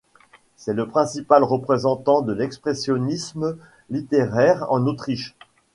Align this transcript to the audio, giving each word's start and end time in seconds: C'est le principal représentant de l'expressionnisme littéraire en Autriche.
C'est 0.55 0.73
le 0.73 0.87
principal 0.87 1.43
représentant 1.43 2.23
de 2.23 2.33
l'expressionnisme 2.33 3.55
littéraire 3.91 4.65
en 4.71 4.87
Autriche. 4.87 5.35